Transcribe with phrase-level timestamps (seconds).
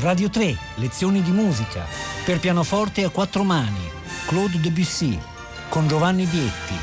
[0.00, 1.84] Radio 3, lezioni di musica,
[2.24, 3.86] per pianoforte a quattro mani,
[4.26, 5.18] Claude Debussy,
[5.68, 6.74] con Giovanni Vietti.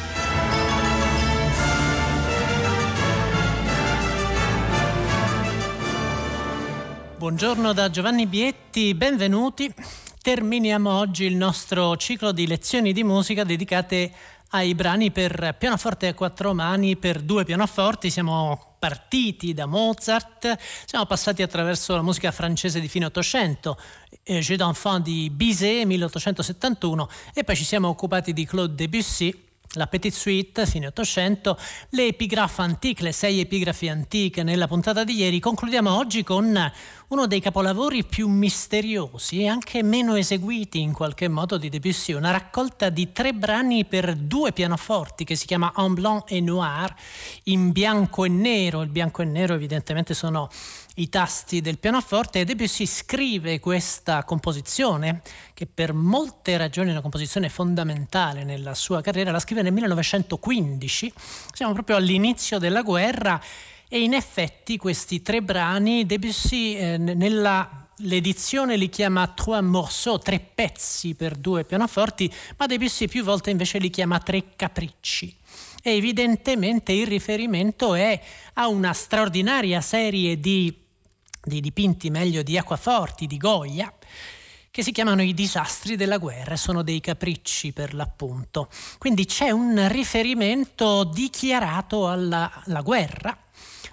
[7.17, 9.73] Buongiorno da Giovanni Bietti, benvenuti.
[10.21, 14.11] Terminiamo oggi il nostro ciclo di lezioni di musica dedicate
[14.51, 18.09] ai brani per pianoforte a quattro mani per due pianoforti.
[18.09, 23.77] Siamo partiti da Mozart, siamo passati attraverso la musica francese di fine Ottocento,
[24.23, 29.87] eh, Jeux d'enfant di Bizet 1871 e poi ci siamo occupati di Claude Debussy la
[29.87, 31.57] Petite Suite, fine 800,
[31.89, 35.39] le epigraffe antiche, le sei epigrafi antiche nella puntata di ieri.
[35.39, 36.71] Concludiamo oggi con
[37.09, 42.31] uno dei capolavori più misteriosi e anche meno eseguiti in qualche modo di Debussy, una
[42.31, 46.93] raccolta di tre brani per due pianoforti che si chiama En Blanc et Noir,
[47.43, 48.81] in bianco e nero.
[48.81, 50.49] Il bianco e nero evidentemente sono
[50.95, 55.21] i tasti del pianoforte e Debussy scrive questa composizione
[55.53, 61.13] che per molte ragioni è una composizione fondamentale nella sua carriera, la scrive nel 1915,
[61.53, 63.41] siamo proprio all'inizio della guerra
[63.89, 70.39] e in effetti questi tre brani Debussy eh, nella L'edizione li chiama Trois morceaux, tre
[70.39, 75.35] pezzi per due pianoforti, ma Debussy più volte invece li chiama tre capricci.
[75.81, 78.21] E evidentemente il riferimento è
[78.53, 80.85] a una straordinaria serie di
[81.47, 83.91] dei dipinti meglio di acquaforti di Goya,
[84.69, 88.69] che si chiamano i disastri della guerra, sono dei capricci per l'appunto.
[88.99, 93.35] Quindi c'è un riferimento dichiarato alla, alla guerra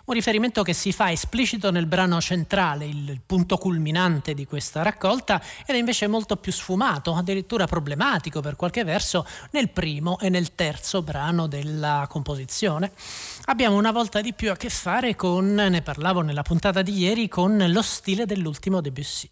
[0.06, 5.41] un riferimento che si fa esplicito nel brano centrale, il punto culminante di questa raccolta,
[5.64, 10.55] ed è invece molto più sfumato, addirittura problematico per qualche verso, nel primo e nel
[10.55, 12.92] terzo brano della composizione.
[13.47, 17.28] Abbiamo una volta di più a che fare con, ne parlavo nella puntata di ieri,
[17.28, 19.30] con lo stile dell'ultimo Debussy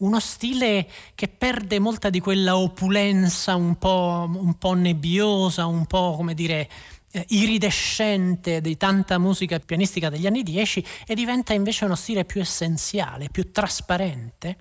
[0.00, 6.14] uno stile che perde molta di quella opulenza un po', un po', nebbiosa, un po'
[6.16, 6.70] come dire
[7.12, 12.40] eh, iridescente di tanta musica pianistica degli anni 10 e diventa invece uno stile più
[12.40, 14.56] essenziale, più trasparente.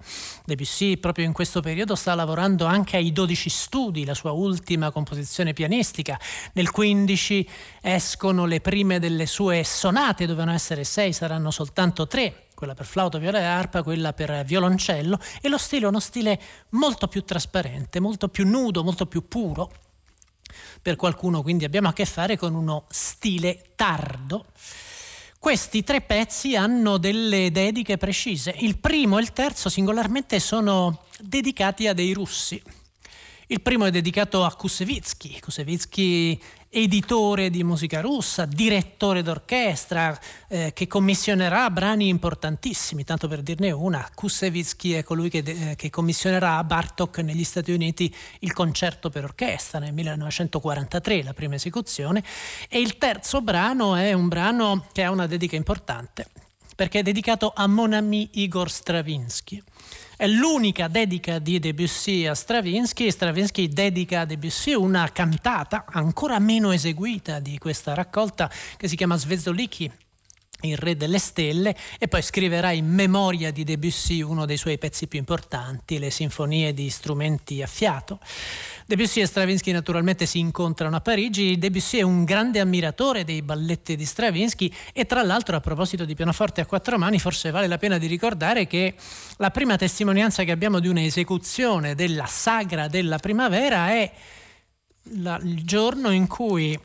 [0.45, 5.53] Debussy proprio in questo periodo sta lavorando anche ai 12 studi, la sua ultima composizione
[5.53, 6.19] pianistica.
[6.53, 7.47] Nel 15
[7.81, 13.19] escono le prime delle sue sonate, dovevano essere sei, saranno soltanto tre quella per flauto,
[13.19, 16.38] viola e arpa, quella per violoncello, e lo stile è uno stile
[16.71, 19.71] molto più trasparente, molto più nudo, molto più puro
[20.81, 24.45] per qualcuno, quindi abbiamo a che fare con uno stile tardo.
[25.39, 28.53] Questi tre pezzi hanno delle dediche precise.
[28.59, 32.61] Il primo e il terzo singolarmente sono dedicati a dei russi.
[33.47, 35.39] Il primo è dedicato a Kusevitsky.
[35.39, 36.39] Kusevitsky
[36.69, 44.07] editore di musica russa, direttore d'orchestra, eh, che commissionerà brani importantissimi, tanto per dirne una,
[44.13, 49.24] Kusevitsky è colui che, eh, che, commissionerà a Bartok negli Stati Uniti il concerto per
[49.24, 52.24] orchestra nel 1943, la prima esecuzione,
[52.69, 56.28] e il terzo brano è un brano che ha una dedica importante,
[56.79, 59.62] perché è dedicato a Mon ami Igor Stravinsky.
[60.16, 63.12] È l'unica dedica di Debussy a Stravinsky.
[63.12, 69.18] Stravinsky dedica a Debussy una cantata ancora meno eseguita di questa raccolta che si chiama
[69.18, 69.91] Svezdoliki
[70.61, 75.07] il re delle stelle e poi scriverà in memoria di Debussy uno dei suoi pezzi
[75.07, 78.19] più importanti, le sinfonie di strumenti a fiato.
[78.85, 83.95] Debussy e Stravinsky naturalmente si incontrano a Parigi, Debussy è un grande ammiratore dei balletti
[83.95, 87.77] di Stravinsky e tra l'altro a proposito di pianoforte a quattro mani forse vale la
[87.77, 88.95] pena di ricordare che
[89.37, 94.11] la prima testimonianza che abbiamo di un'esecuzione della sagra della primavera è
[95.13, 96.77] la, il giorno in cui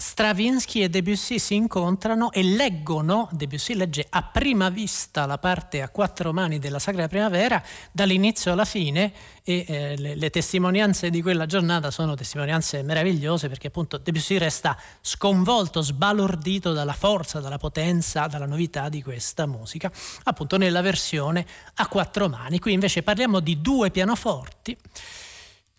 [0.00, 5.88] Stravinsky e Debussy si incontrano e leggono, Debussy legge a prima vista la parte a
[5.88, 7.60] quattro mani della Sagra Primavera
[7.90, 13.66] dall'inizio alla fine e eh, le, le, testimonianze di quella giornata sono testimonianze meravigliose perché
[13.66, 19.90] appunto Debussy resta sconvolto, sbalordito dalla forza, dalla potenza, dalla novità di questa musica,
[20.22, 21.44] appunto nella versione
[21.74, 22.60] a quattro mani.
[22.60, 24.76] Qui invece parliamo di due pianoforti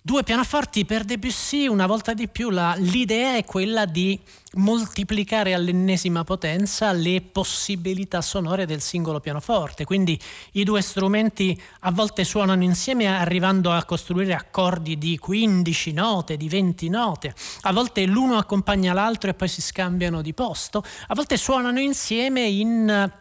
[0.02, 4.18] Due pianoforti per Debussy, una volta di più la, l'idea è quella di
[4.54, 10.18] moltiplicare all'ennesima potenza le possibilità sonore del singolo pianoforte, quindi
[10.54, 16.48] i due strumenti a volte suonano insieme arrivando a costruire accordi di 15 note, di
[16.48, 21.36] 20 note, a volte l'uno accompagna l'altro e poi si scambiano di posto, a volte
[21.36, 23.12] suonano insieme in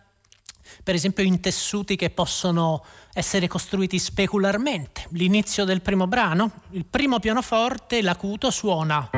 [0.82, 5.06] per esempio in tessuti che possono essere costruiti specularmente.
[5.10, 9.10] L'inizio del primo brano, il primo pianoforte, l'acuto suona.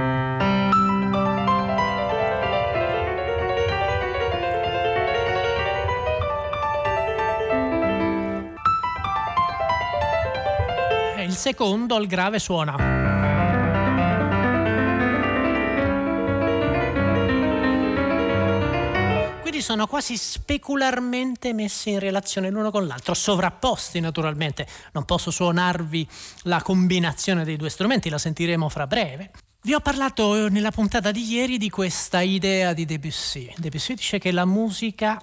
[11.16, 12.99] E il secondo al grave suona.
[19.62, 24.66] Sono quasi specularmente messi in relazione l'uno con l'altro, sovrapposti naturalmente.
[24.92, 26.08] Non posso suonarvi
[26.42, 29.30] la combinazione dei due strumenti, la sentiremo fra breve.
[29.62, 33.52] Vi ho parlato nella puntata di ieri di questa idea di Debussy.
[33.56, 35.22] Debussy dice che la musica,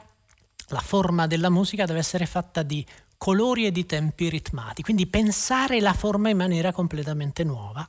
[0.67, 2.85] la forma della musica deve essere fatta di
[3.17, 7.87] colori e di tempi ritmati, quindi pensare la forma in maniera completamente nuova.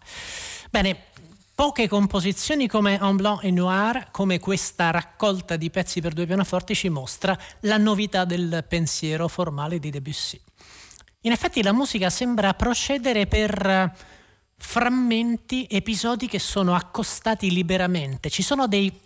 [0.71, 1.08] Bene,
[1.59, 6.73] Poche composizioni come En Blanc et Noir, come questa raccolta di pezzi per due pianoforti,
[6.73, 10.41] ci mostra la novità del pensiero formale di Debussy.
[11.23, 13.93] In effetti la musica sembra procedere per
[14.57, 18.31] frammenti, episodi che sono accostati liberamente.
[18.31, 18.97] Ci sono dei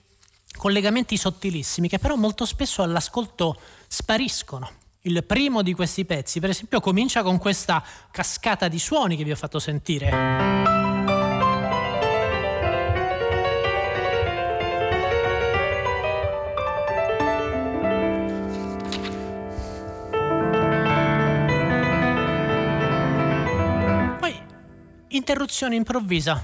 [0.54, 3.58] collegamenti sottilissimi che però molto spesso all'ascolto
[3.88, 4.70] spariscono.
[5.04, 9.32] Il primo di questi pezzi, per esempio, comincia con questa cascata di suoni che vi
[9.32, 10.91] ho fatto sentire.
[25.22, 26.40] Interruzione improvvisa.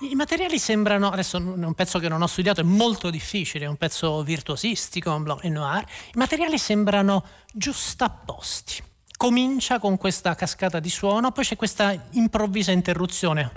[0.00, 3.68] I materiali sembrano, adesso è un pezzo che non ho studiato, è molto difficile, è
[3.68, 8.82] un pezzo virtuosistico, un et noir, i materiali sembrano giustapposti.
[9.16, 13.52] Comincia con questa cascata di suono, poi c'è questa improvvisa interruzione.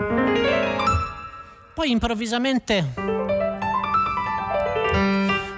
[1.74, 3.15] Poi improvvisamente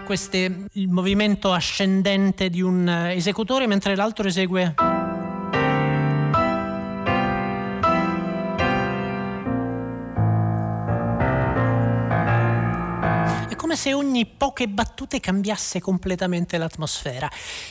[0.08, 4.74] queste, il movimento ascendente di un eh, esecutore mentre l'altro esegue
[13.50, 17.30] È come se ogni poche battute cambiasse completamente l'atmosfera.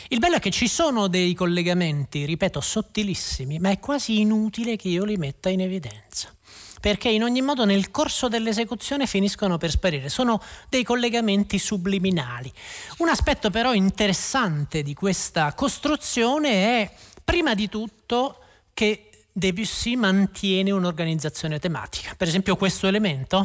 [0.09, 4.89] Il bello è che ci sono dei collegamenti, ripeto, sottilissimi, ma è quasi inutile che
[4.89, 6.36] io li metta in evidenza
[6.79, 12.51] perché in ogni modo nel corso dell'esecuzione finiscono per sparire, sono dei collegamenti subliminali.
[12.97, 16.91] Un aspetto però interessante di questa costruzione è
[17.23, 18.39] prima di tutto
[18.73, 22.15] che Debussy mantiene un'organizzazione tematica.
[22.15, 23.43] Per esempio questo elemento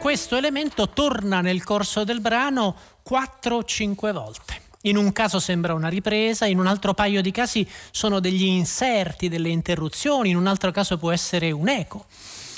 [0.00, 2.74] questo elemento torna nel corso del brano
[3.08, 4.69] 4-5 volte.
[4.84, 9.28] In un caso sembra una ripresa, in un altro paio di casi sono degli inserti,
[9.28, 12.06] delle interruzioni, in un altro caso può essere un eco.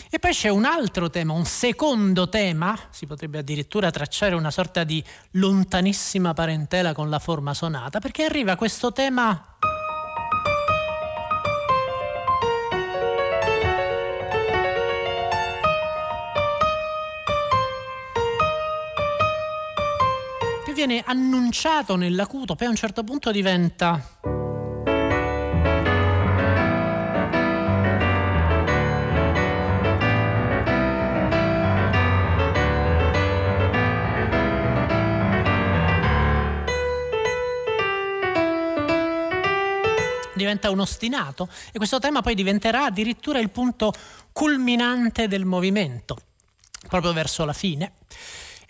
[0.09, 4.85] E poi c'è un altro tema, un secondo tema, si potrebbe addirittura tracciare una sorta
[4.85, 5.03] di
[5.33, 9.57] lontanissima parentela con la forma sonata, perché arriva questo tema
[20.87, 24.19] viene annunciato nell'acuto, poi a un certo punto diventa...
[40.35, 43.93] diventa un ostinato e questo tema poi diventerà addirittura il punto
[44.33, 46.19] culminante del movimento,
[46.89, 47.93] proprio verso la fine.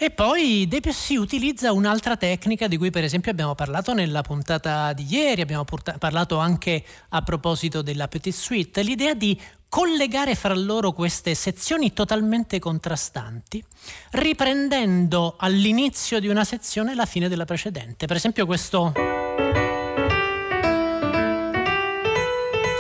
[0.03, 5.07] E poi Debussy utilizza un'altra tecnica di cui per esempio abbiamo parlato nella puntata di
[5.09, 5.65] ieri, abbiamo
[5.97, 12.59] parlato anche a proposito della Petite Suite, l'idea di collegare fra loro queste sezioni totalmente
[12.59, 13.65] contrastanti,
[14.11, 18.07] riprendendo all'inizio di una sezione la fine della precedente.
[18.07, 18.93] Per esempio questo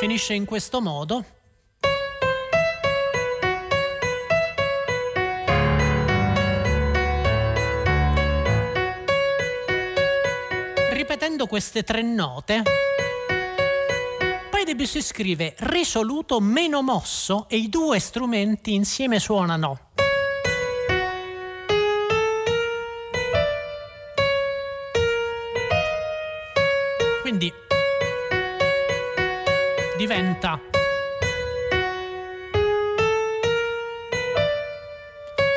[0.00, 1.25] finisce in questo modo.
[11.12, 12.62] Ripetendo queste tre note,
[14.50, 19.90] poi Debussy scrive risoluto meno mosso e i due strumenti insieme suonano.
[27.21, 27.52] Quindi
[29.99, 30.59] diventa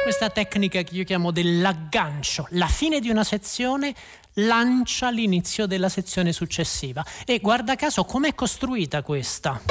[0.03, 2.45] questa tecnica che io chiamo dell'aggancio.
[2.51, 3.95] La fine di una sezione
[4.35, 7.05] lancia l'inizio della sezione successiva.
[7.25, 9.61] E guarda caso com'è costruita questa?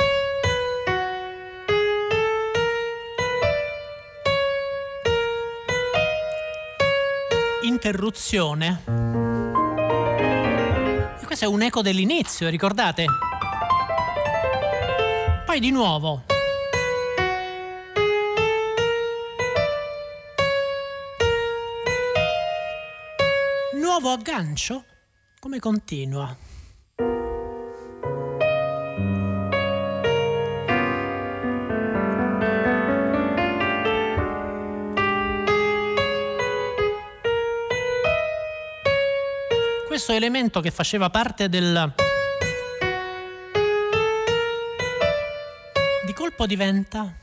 [7.63, 8.83] Interruzione.
[11.21, 13.07] E questo è un eco dell'inizio, ricordate?
[15.47, 16.34] Poi di nuovo.
[24.01, 24.85] Nuovo aggancio?
[25.39, 26.37] Come continua?
[39.87, 41.95] Questo elemento che faceva parte del...
[46.05, 47.15] Di colpo diventa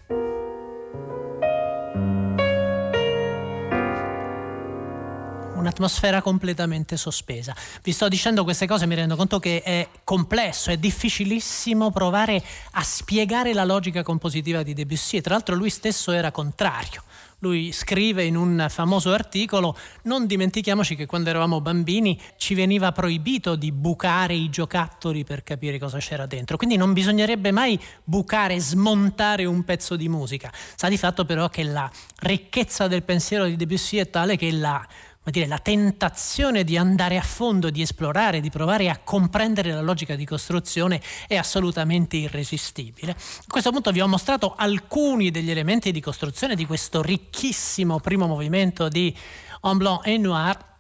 [5.71, 7.55] un'atmosfera completamente sospesa.
[7.81, 12.83] Vi sto dicendo queste cose, mi rendo conto che è complesso, è difficilissimo provare a
[12.83, 17.03] spiegare la logica compositiva di Debussy tra l'altro lui stesso era contrario.
[17.43, 23.55] Lui scrive in un famoso articolo, non dimentichiamoci che quando eravamo bambini ci veniva proibito
[23.55, 29.45] di bucare i giocattoli per capire cosa c'era dentro, quindi non bisognerebbe mai bucare, smontare
[29.45, 30.53] un pezzo di musica.
[30.75, 34.85] Sa di fatto però che la ricchezza del pensiero di Debussy è tale che la
[35.29, 40.15] dire, la tentazione di andare a fondo, di esplorare, di provare a comprendere la logica
[40.15, 43.11] di costruzione è assolutamente irresistibile.
[43.11, 48.25] A questo punto vi ho mostrato alcuni degli elementi di costruzione di questo ricchissimo primo
[48.25, 49.15] movimento di
[49.61, 50.70] Blanc et Noir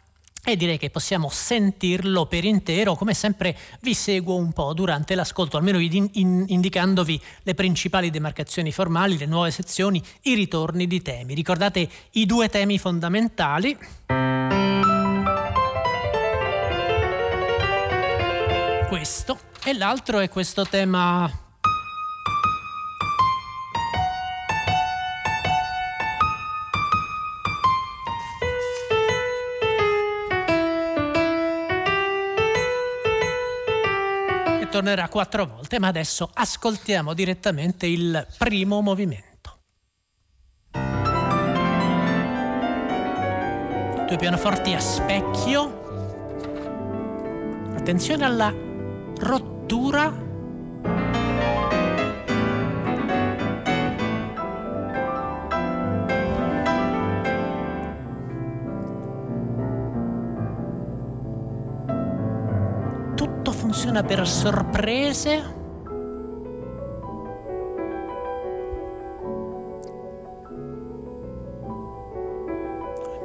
[0.43, 2.95] e direi che possiamo sentirlo per intero.
[2.95, 9.27] Come sempre vi seguo un po' durante l'ascolto, almeno indicandovi le principali demarcazioni formali, le
[9.27, 11.35] nuove sezioni, i ritorni di temi.
[11.35, 13.77] Ricordate i due temi fondamentali.
[18.87, 21.49] Questo e l'altro è questo tema
[34.71, 39.59] tornerà quattro volte, ma adesso ascoltiamo direttamente il primo movimento.
[44.07, 45.79] Due pianoforti a specchio.
[47.75, 48.53] Attenzione alla
[49.17, 50.30] rottura
[63.91, 65.59] funziona per sorprese.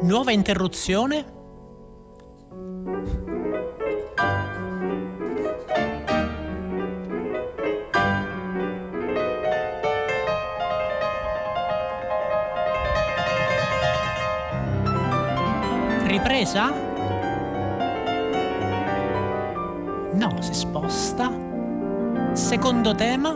[0.03, 1.35] Nuova interruzione.
[16.07, 16.86] Ripresa?
[20.17, 21.31] No, si sposta.
[22.33, 23.35] Secondo tema.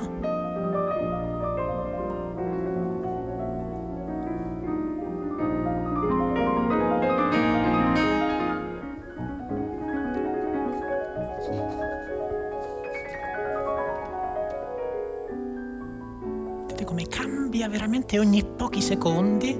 [16.62, 19.54] Vedete come cambia veramente ogni pochi secondi,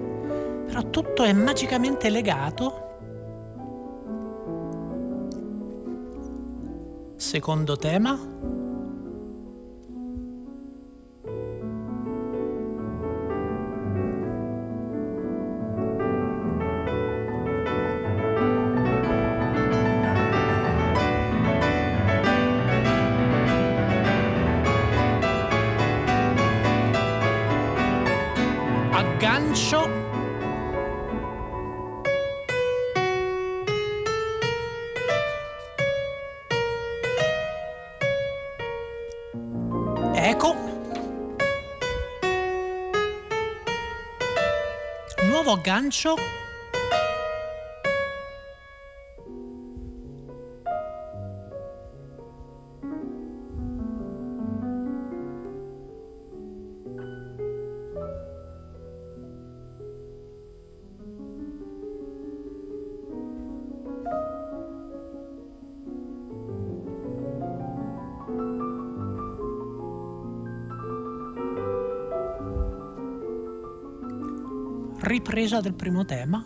[0.66, 2.89] però tutto è magicamente legato
[7.30, 8.18] Secondo tema.
[28.92, 30.09] Aggancio
[45.62, 46.39] Nuovo
[75.30, 76.44] ripresa del primo tema.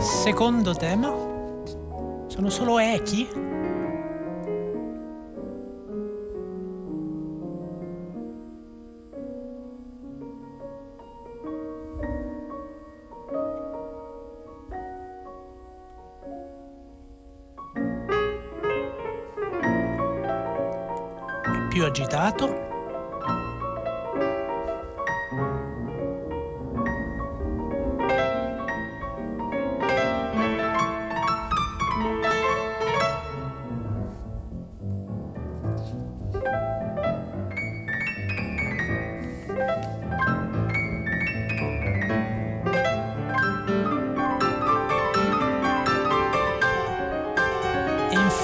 [0.00, 1.06] Secondo tema.
[2.26, 3.28] Sono solo echi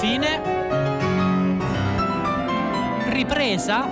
[0.01, 0.41] fine,
[3.11, 3.87] ripresa,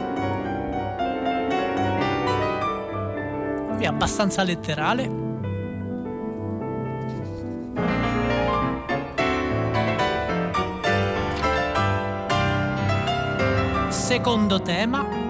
[3.77, 5.07] è abbastanza letterale.
[13.89, 15.28] Secondo tema.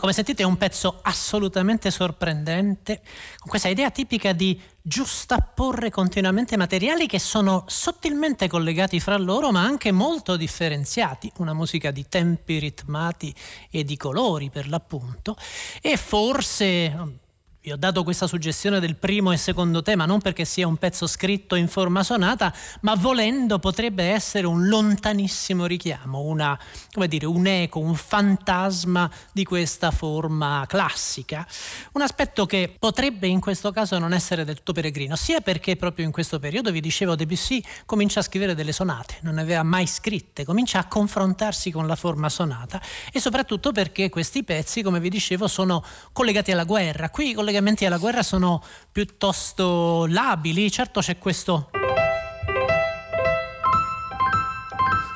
[0.00, 3.02] Come sentite è un pezzo assolutamente sorprendente,
[3.38, 9.62] con questa idea tipica di giustapporre continuamente materiali che sono sottilmente collegati fra loro ma
[9.62, 13.32] anche molto differenziati, una musica di tempi ritmati
[13.70, 15.36] e di colori per l'appunto,
[15.82, 17.18] e forse
[17.62, 21.06] vi ho dato questa suggestione del primo e secondo tema non perché sia un pezzo
[21.06, 26.58] scritto in forma sonata, ma volendo potrebbe essere un lontanissimo richiamo, una,
[27.06, 31.46] dire, un eco, un fantasma di questa forma classica.
[31.92, 36.06] Un aspetto che potrebbe in questo caso non essere del tutto peregrino, sia perché proprio
[36.06, 39.86] in questo periodo, vi dicevo, Debussy comincia a scrivere delle sonate, non ne aveva mai
[39.86, 42.80] scritte, comincia a confrontarsi con la forma sonata
[43.12, 47.10] e soprattutto perché questi pezzi, come vi dicevo, sono collegati alla guerra.
[47.10, 51.70] Qui collegamenti alla guerra sono piuttosto labili, certo c'è questo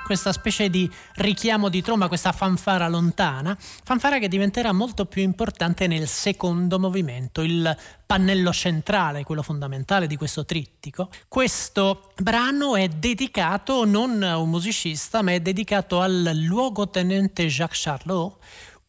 [0.05, 5.87] questa specie di richiamo di tromba, questa fanfara lontana, fanfara che diventerà molto più importante
[5.87, 11.09] nel secondo movimento, il pannello centrale, quello fondamentale di questo trittico.
[11.27, 18.37] Questo brano è dedicato non a un musicista, ma è dedicato al luogotenente Jacques Charlot,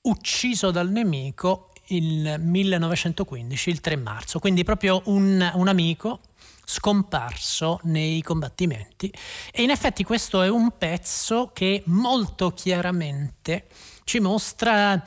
[0.02, 6.20] ucciso dal nemico il 1915, il 3 marzo, quindi proprio un, un amico
[6.66, 9.14] scomparso nei combattimenti
[9.52, 13.68] e in effetti questo è un pezzo che molto chiaramente
[14.04, 15.02] ci mostra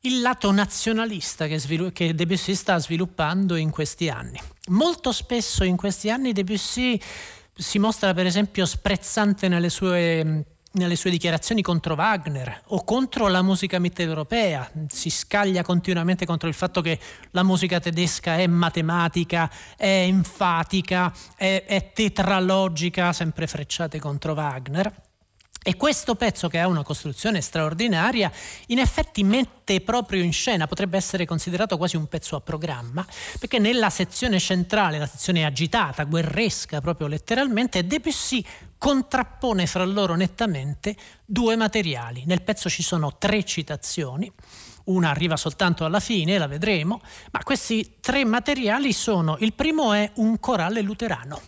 [0.00, 4.40] il lato nazionalista che, svilu- che, Debussy sta sviluppando in questi anni.
[4.68, 7.00] Molto spesso in questi anni Debussy
[7.52, 10.44] si mostra per esempio sprezzante nelle sue
[10.76, 16.54] nelle sue dichiarazioni contro Wagner o contro la musica mitteleuropea, si scaglia continuamente contro il
[16.54, 16.98] fatto che
[17.32, 25.05] la musica tedesca è matematica, è enfatica, è, è tetralogica, sempre frecciate contro Wagner.
[25.68, 28.30] E questo pezzo, che ha una costruzione straordinaria,
[28.66, 33.04] in effetti mette proprio in scena, potrebbe essere considerato quasi un pezzo a programma,
[33.40, 38.44] perché nella sezione centrale, la sezione agitata, guerresca proprio letteralmente, Debussy
[38.78, 42.22] contrappone fra loro nettamente due materiali.
[42.26, 44.30] Nel pezzo ci sono tre citazioni,
[44.84, 47.00] una arriva soltanto alla fine, la vedremo,
[47.32, 51.42] ma questi tre materiali sono, il primo è un corale luterano,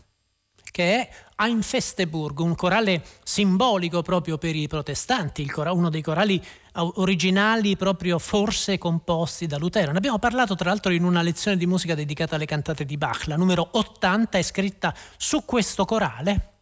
[0.72, 1.08] che è
[1.40, 8.76] Ein Festeburg, un corale simbolico proprio per i protestanti, uno dei corali originali proprio forse
[8.76, 9.92] composti da Lutero.
[9.92, 13.26] Ne abbiamo parlato tra l'altro in una lezione di musica dedicata alle cantate di Bach,
[13.26, 16.57] la numero 80 è scritta su questo corale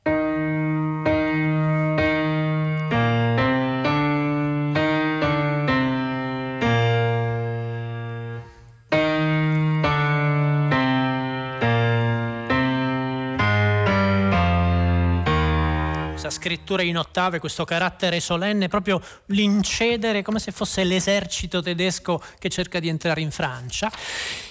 [16.66, 22.80] scrittura in ottave, questo carattere solenne, proprio l'incedere come se fosse l'esercito tedesco che cerca
[22.80, 23.88] di entrare in Francia.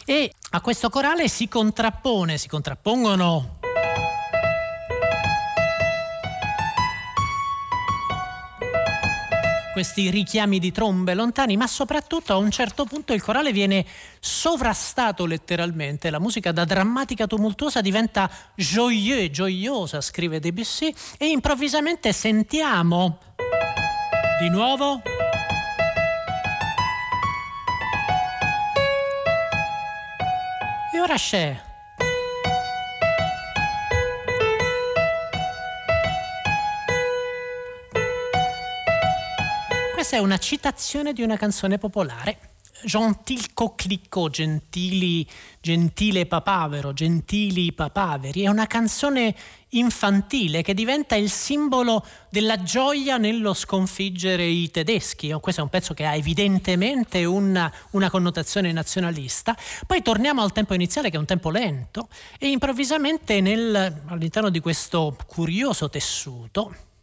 [0.05, 3.64] E a questo corale si contrappone, si contrappongono
[9.75, 13.85] questi richiami di trombe lontani, ma soprattutto a un certo punto il corale viene
[14.21, 23.17] sovrastato letteralmente, la musica da drammatica tumultuosa diventa joyeux, gioiosa, scrive Debussy, e improvvisamente sentiamo
[24.39, 25.01] di nuovo
[30.93, 31.61] e ora c'è
[40.05, 42.37] Questa è una citazione di una canzone popolare.
[42.83, 45.27] Gentil coquelicot, gentili,
[45.59, 49.35] gentile papavero, gentili papaveri, è una canzone
[49.69, 55.31] infantile che diventa il simbolo della gioia nello sconfiggere i tedeschi.
[55.31, 59.57] Oh, questo è un pezzo che ha evidentemente una, una connotazione nazionalista.
[59.87, 64.59] Poi torniamo al tempo iniziale che è un tempo lento e improvvisamente nel, all'interno di
[64.59, 66.93] questo curioso tessuto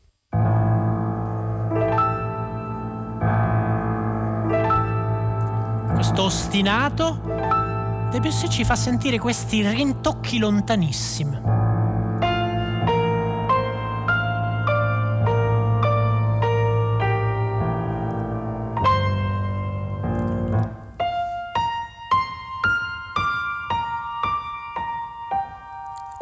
[6.02, 7.20] questo ostinato,
[8.10, 11.61] Debussy ci fa sentire questi rintocchi lontanissimi.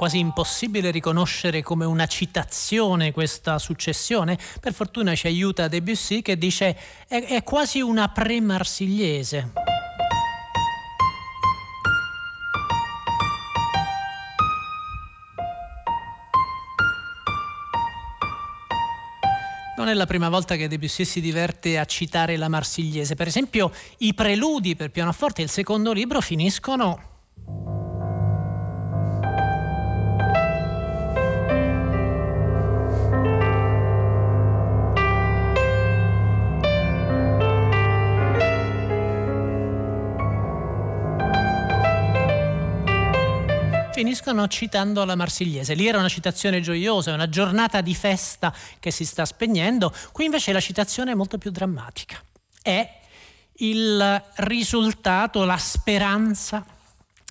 [0.00, 4.38] Quasi impossibile riconoscere come una citazione questa successione.
[4.58, 6.74] Per fortuna ci aiuta Debussy che dice
[7.06, 9.52] è, è quasi una pre-marsigliese.
[19.76, 23.14] Non è la prima volta che Debussy si diverte a citare la Marsigliese.
[23.16, 27.09] Per esempio, i preludi per pianoforte, il secondo libro, finiscono
[44.10, 45.74] finiscono citando la Marsigliese.
[45.74, 50.50] Lì era una citazione gioiosa, una giornata di festa che si sta spegnendo, qui invece
[50.50, 52.20] la citazione è molto più drammatica.
[52.60, 52.98] È
[53.58, 56.66] il risultato, la speranza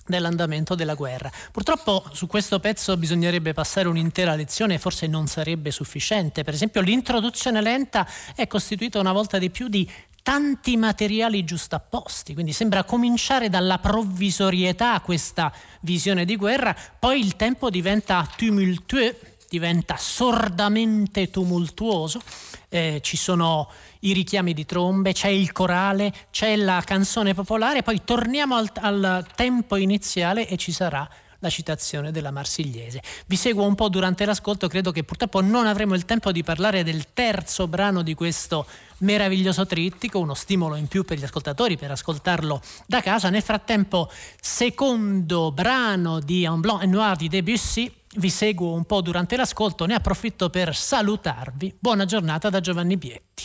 [0.06, 1.30] dell'andamento della guerra.
[1.52, 6.44] Purtroppo su questo pezzo bisognerebbe passare un'intera lezione forse non sarebbe sufficiente.
[6.44, 9.88] Per esempio l'introduzione lenta è costituita una volta di più di
[10.22, 17.70] tanti materiali giustapposti, quindi sembra cominciare dalla provvisorietà questa visione di guerra, poi il tempo
[17.70, 19.14] diventa tumultueux,
[19.48, 22.20] diventa sordamente tumultuoso,
[22.68, 23.68] eh, ci sono
[24.00, 29.26] i richiami di trombe, c'è il corale, c'è la canzone popolare, poi torniamo al, al
[29.34, 31.08] tempo iniziale e ci sarà
[31.40, 33.02] la citazione della Marsigliese.
[33.26, 36.84] Vi seguo un po' durante l'ascolto, credo che purtroppo non avremo il tempo di parlare
[36.84, 38.66] del terzo brano di questo
[39.00, 43.30] meraviglioso trittico, uno stimolo in più per gli ascoltatori per ascoltarlo da casa.
[43.30, 44.10] Nel frattempo,
[44.40, 49.86] secondo brano di Un Blanc et Noir di Debussy, vi seguo un po' durante l'ascolto,
[49.86, 51.76] ne approfitto per salutarvi.
[51.78, 53.44] Buona giornata da Giovanni Bietti.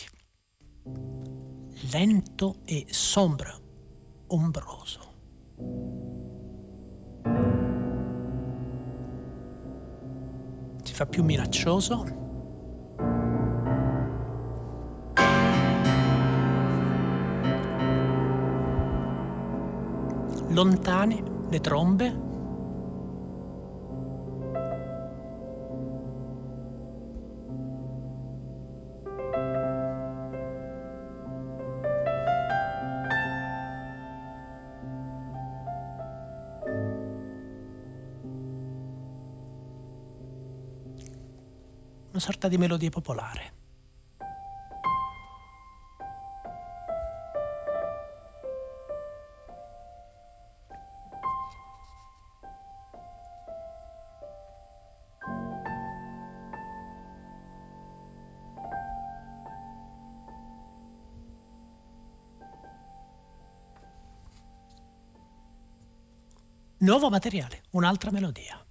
[1.91, 3.61] Lento e sombro,
[4.27, 4.99] ombroso.
[10.83, 12.24] Si fa più minaccioso
[20.55, 22.23] lontane le trombe.
[42.11, 43.64] Una sorta di melodia popolare.
[66.85, 68.63] Nuovo materiale, un'altra melodia.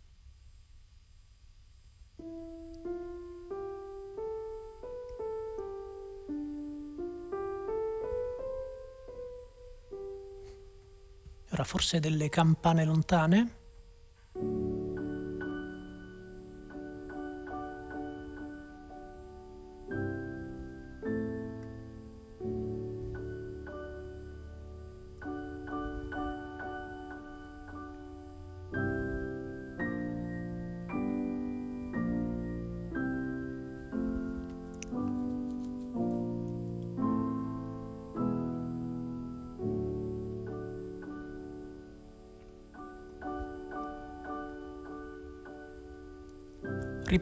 [11.51, 13.64] Ora forse delle campane lontane?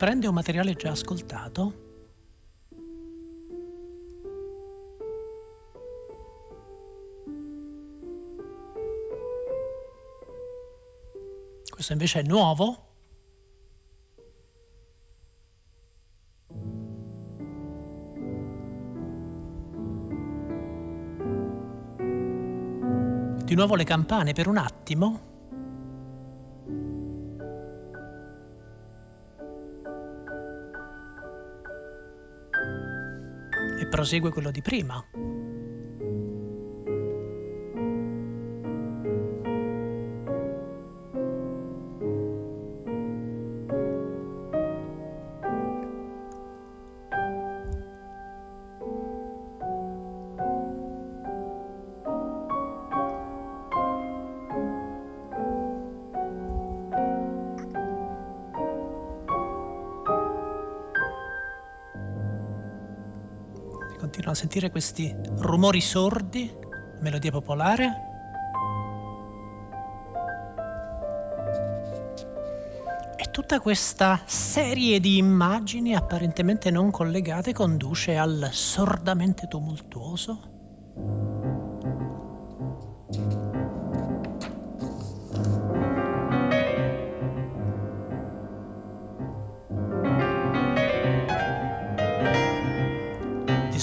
[0.02, 1.74] Riprende un materiale già ascoltato?
[11.70, 12.86] Questo invece è nuovo?
[23.44, 25.31] Di nuovo le campane per un attimo
[34.02, 35.31] prosegue quello di prima.
[64.52, 66.54] Sentire questi rumori sordi,
[67.00, 68.10] melodia popolare.
[73.16, 81.31] E tutta questa serie di immagini apparentemente non collegate conduce al sordamente tumultuoso?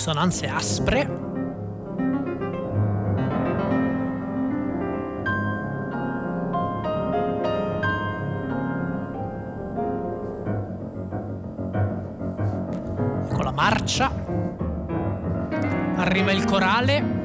[0.10, 1.28] Dissonanze aspre
[13.54, 14.10] marcia,
[15.98, 17.19] arriva il corale.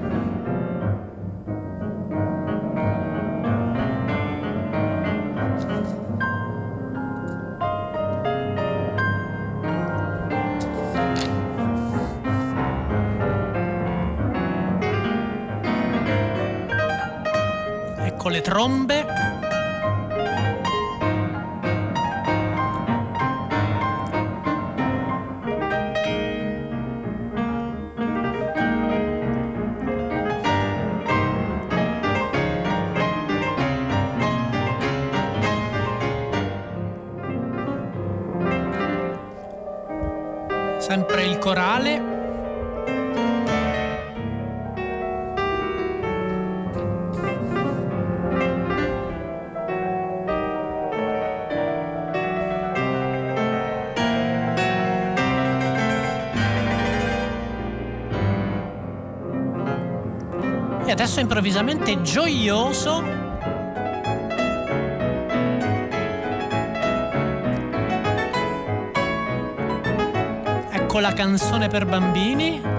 [18.34, 19.33] Le trombe.
[61.14, 63.04] Adesso improvvisamente gioioso
[70.88, 72.73] con la canzone per bambini.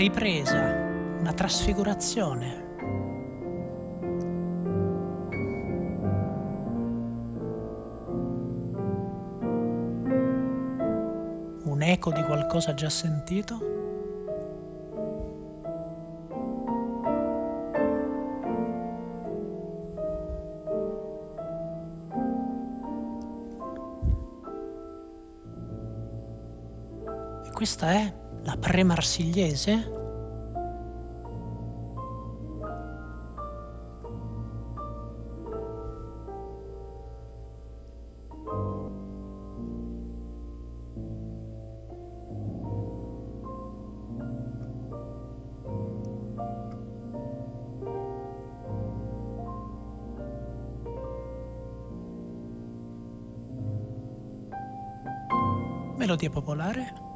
[0.00, 0.56] Ripresa,
[1.18, 2.68] una trasfigurazione.
[11.82, 13.58] eco di qualcosa già sentito?
[27.52, 29.98] Questa è la pre-marsigliese?
[56.00, 57.09] melodia popolare